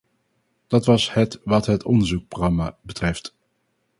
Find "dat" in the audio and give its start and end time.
0.67-0.85